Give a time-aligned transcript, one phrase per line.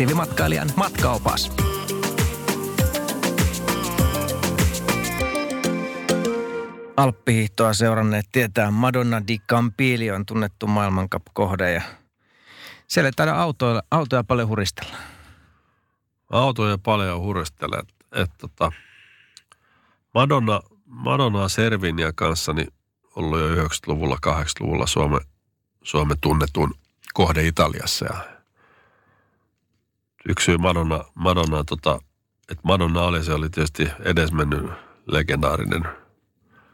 [0.00, 1.52] Aktiivimatkailijan matkaopas.
[6.96, 11.82] Alppihiihtoa seuranneet tietää Madonna di Campiglio on tunnettu maailmankap-kohde ja
[12.86, 14.96] siellä ei taida autoja, autoja paljon huristella.
[16.30, 17.80] autoja paljon huristelen.
[17.80, 18.72] Että et, tota,
[20.14, 22.68] Madonna, Madonna Servinia kanssa niin
[23.16, 25.20] ollut jo 90-luvulla, 80-luvulla Suomen,
[25.82, 26.74] Suomen tunnetun
[27.14, 28.06] kohde Italiassa.
[28.06, 28.39] Ja
[30.28, 31.98] yksi syy Madonna, Madonna tota,
[32.50, 34.70] että Madonna oli, se oli tietysti edesmennyt
[35.06, 35.88] legendaarinen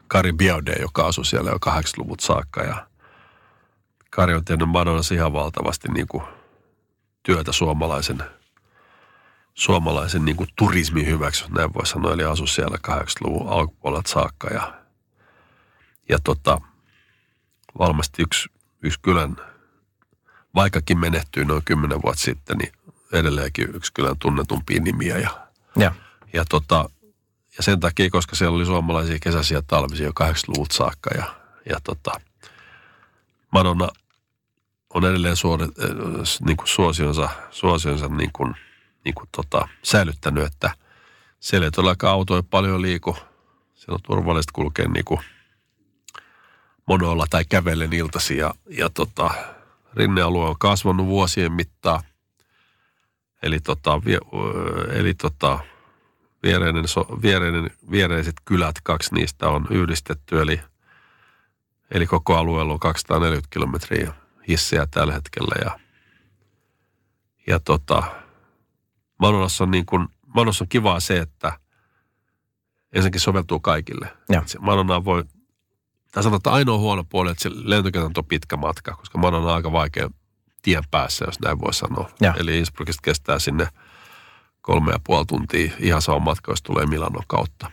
[0.07, 2.61] Kari Biaude, joka asui siellä jo 80-luvut saakka.
[2.61, 2.87] Ja
[4.09, 6.23] Kari on tehnyt Madonnassa ihan valtavasti niin kuin
[7.23, 8.23] työtä suomalaisen–
[9.57, 12.13] suomalaisen niin kuin turismin hyväksi, näin voi sanoa.
[12.13, 14.47] Eli asu siellä 80-luvun alkupuolelta saakka.
[14.47, 14.73] Ja,
[16.09, 16.61] ja tota,
[17.79, 18.49] varmasti yksi,
[18.83, 19.35] yksi kylän,
[20.55, 22.71] vaikkakin menehtyi noin kymmenen vuotta sitten, niin
[23.13, 25.17] edelleenkin yksi kylän tunnetumpia nimiä.
[25.17, 25.91] Ja, Ja.
[26.33, 26.89] ja, tota,
[27.57, 31.09] ja sen takia, koska siellä oli suomalaisia kesäisiä talvisia jo 80-luvulta saakka.
[31.15, 31.35] Ja,
[31.69, 32.11] ja tota,
[33.51, 33.89] Madonna
[34.93, 35.69] on edelleen suori, äh,
[36.45, 38.55] niin kuin suosionsa, suosionsa niin kuin–
[39.07, 40.71] niin kuin tota, säilyttänyt, että
[41.39, 43.17] siellä ei todellakaan autoja paljon liiku.
[43.73, 45.19] Siellä on turvallista kulkea niin kuin
[46.87, 49.29] monoilla tai kävellen iltasi ja, ja tota,
[49.93, 52.03] rinnealue on kasvanut vuosien mittaan.
[53.43, 54.19] Eli, tota, vie,
[54.91, 55.59] eli tota,
[56.43, 60.61] viereinen, so, viereinen, viereiset kylät, kaksi niistä on yhdistetty, eli,
[61.91, 64.13] eli koko alueella on 240 kilometriä
[64.47, 65.79] hissejä tällä hetkellä ja,
[67.47, 68.03] ja tota,
[69.19, 71.59] Madonnassa on, niin kuin, Madonnassa on kivaa se, että
[72.93, 74.17] ensinnäkin soveltuu kaikille.
[74.59, 75.23] Madonna voi,
[76.11, 79.55] tai sanotaan, että ainoa huono puoli, että se lentokentän on pitkä matka, koska Madonna on
[79.55, 80.09] aika vaikea
[80.61, 82.09] tien päässä, jos näin voi sanoa.
[82.21, 82.33] Joo.
[82.37, 83.67] Eli Innsbruckista kestää sinne
[84.61, 87.71] kolme ja puoli tuntia ihan sama matka, jos tulee Milanon kautta.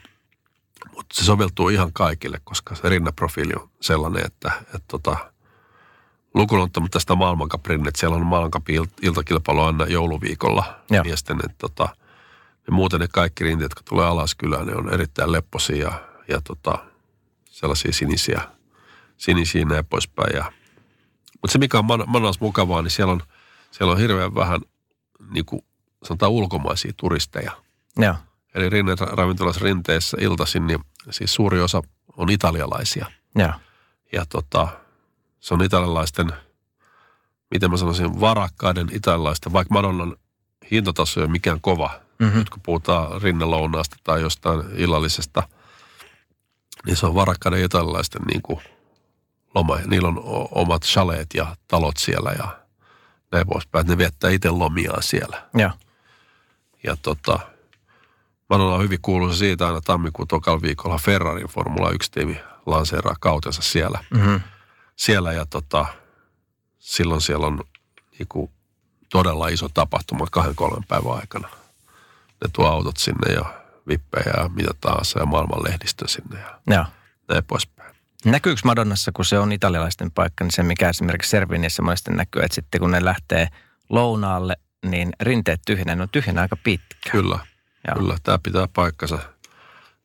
[0.95, 5.17] Mutta se soveltuu ihan kaikille, koska se rinneprofiili on sellainen, että, että tota,
[6.35, 11.05] lukuun ottamatta tästä maailmankaprin, että siellä on maailmankapin il- iltakilpailu aina jouluviikolla Joo.
[11.05, 11.89] miesten, että tota,
[12.67, 15.93] ja muuten ne kaikki rinteet, jotka tulee alas kylään, ne on erittäin lepposia ja,
[16.29, 16.79] ja tota,
[17.45, 18.43] sellaisia sinisiä,
[19.17, 20.37] sinisiä ja näin poispäin.
[20.37, 20.53] Ja,
[21.45, 23.23] mutta se, mikä on Man- Manas mukavaa, niin siellä on,
[23.71, 24.61] siellä on hirveän vähän
[25.31, 25.65] niin kuin
[26.05, 27.53] sanotaan ulkomaisia turisteja.
[27.97, 28.15] Joo.
[28.55, 30.79] Eli rinne, ravintolassa rinteessä iltaisin, niin
[31.11, 31.83] siis suuri osa
[32.17, 33.07] on italialaisia.
[33.37, 33.53] Joo.
[34.13, 34.69] Ja tota,
[35.41, 36.33] se on italialaisten,
[37.51, 40.17] miten mä sanoisin, varakkaiden italialaisten, vaikka Madonnan
[40.71, 42.01] hintataso ei ole mikään kova.
[42.19, 42.39] Mhm.
[42.39, 45.49] Nyt kun puhutaan rinnelounaasta tai jostain illallisesta,
[46.87, 48.61] niin se on varakkaiden italialaisten niin kuin
[49.55, 49.79] loma.
[49.87, 52.59] Niillä on omat chaleet ja talot siellä ja
[53.33, 53.87] näin poispäin.
[53.87, 55.43] Ne viettää itse lomiaan siellä.
[55.55, 55.71] Joo.
[56.85, 57.39] Ja tota,
[58.51, 64.05] Madonna on hyvin kuuluisa siitä aina tammikuun tokalla viikolla Ferrarin Formula 1-tiimi lanseeraa kautensa siellä.
[64.11, 64.37] Mhm.
[64.97, 65.87] Siellä ja tota,
[66.79, 67.61] silloin siellä on
[68.19, 68.51] niinku
[69.11, 71.49] todella iso tapahtuma kahden kolmen päivän aikana.
[72.45, 73.45] Ne tuo autot sinne ja
[73.89, 76.85] vippejä ja mitä tahansa ja maailman lehdistö sinne ja Joo.
[77.29, 77.74] näin poispäin.
[78.25, 82.55] Näkyykö Madonnassa, kun se on italialaisten paikka, niin se mikä esimerkiksi Serviniassa monesti näkyy, että
[82.55, 83.49] sitten kun ne lähtee
[83.91, 87.11] lounaalle, niin rinteet tyhjenee, ne on tyhjenä aika pitkä.
[87.11, 87.39] Kyllä,
[87.89, 87.99] Joo.
[87.99, 88.17] kyllä.
[88.23, 89.19] Tämä pitää paikkansa.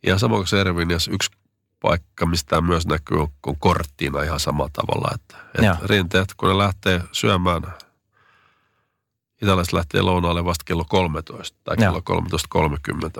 [0.06, 1.32] Ja samoin kuin Servinias, yksi
[1.82, 5.12] paikka, mistä tämä myös näkyy, on, korttiina ihan samalla tavalla.
[5.16, 7.64] Että, että rinteet, kun ne lähtee syömään,
[9.42, 12.02] italialaiset lähtee lounaalle vasta kello 13 tai kello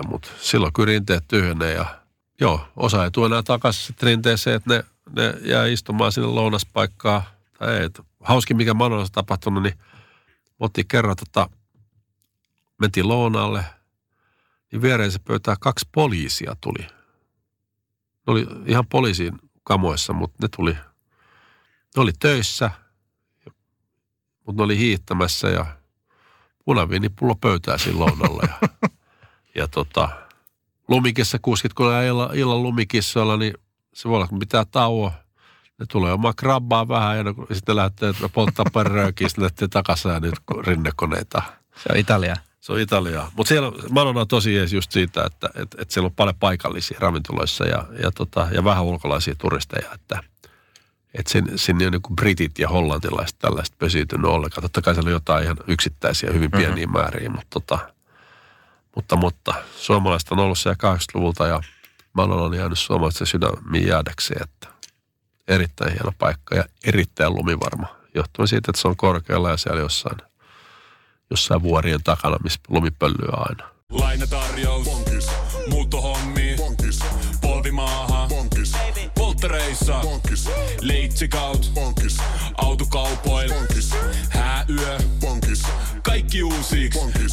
[0.00, 1.99] 13.30, mutta silloin kyllä rinteet tyhjenee ja
[2.40, 4.84] joo, osa ei tule enää takaisin sitten rinteeseen, että ne,
[5.16, 7.22] ne jää istumaan sinne lounaspaikkaan.
[7.58, 7.88] Tai ei,
[8.20, 9.74] hauskin mikä Manolassa tapahtunut, niin
[10.60, 11.50] oltiin kerran tota,
[12.78, 13.64] mentiin lounaalle,
[14.72, 16.82] niin viereensä pöytään kaksi poliisia tuli.
[16.82, 20.72] Ne oli ihan poliisin kamoissa, mutta ne tuli,
[21.96, 22.70] ne oli töissä,
[24.46, 25.66] mutta ne oli hiihtämässä ja
[26.64, 28.42] punaviinipullo pöytää siinä lounalla.
[28.42, 28.68] Ja,
[29.62, 30.29] ja tota,
[30.90, 33.54] lumikissa kuskit, kun illan, illan lumikissoilla, niin
[33.94, 35.12] se voi olla, kun pitää tauo.
[35.78, 40.10] Ne tulee omaa krabbaa vähän ja ne, sitten lähtee polttaa pari röökiä, sitten lähtee takaisin
[40.10, 40.34] ja nyt
[40.66, 41.42] rinnekoneita.
[41.76, 42.36] Se on Italia.
[42.60, 43.30] Se on Italiaa.
[43.36, 46.98] Mutta siellä Madonna on tosi jees just siitä, että et, et siellä on paljon paikallisia
[47.00, 50.22] ravintoloissa ja, ja, tota, ja vähän ulkolaisia turisteja, että
[51.14, 54.62] et sinne, sinne on niin britit ja hollantilaiset tällaiset pesiytynyt ollenkaan.
[54.62, 56.98] Totta kai siellä on jotain ihan yksittäisiä, hyvin pieniä mm-hmm.
[56.98, 57.78] määriä, mutta, tota,
[58.96, 61.60] mutta, mutta suomalaiset on ollut siellä 80-luvulta ja
[62.12, 64.68] Madonna on jäänyt suomalaisten sydämiin jäädäkseen, että
[65.48, 67.86] erittäin hieno paikka ja erittäin lumivarma.
[68.14, 70.18] Johtuen siitä, että se on korkealla ja siellä jossain–
[71.30, 73.70] jossain vuorien takana, missä lumi pöllyy aina.
[73.90, 74.84] Lainatarjous.
[74.84, 75.26] Bonkis.
[75.70, 76.54] Muuttohommi.
[76.56, 76.98] Bonkis.
[77.40, 78.26] Polvimaaha.
[78.28, 78.72] Bonkis.
[79.14, 80.00] Polttereissa.
[80.02, 80.48] Bonkis.
[80.80, 81.70] Leitsikaut.
[81.74, 82.16] Bonkis.
[82.56, 83.48] Autokaupoil.
[83.48, 83.90] Bonkis.
[84.28, 84.98] Hääyö.
[85.20, 85.62] Bonkis.
[86.02, 86.90] Kaikki uusi.
[86.90, 87.32] S-pankis.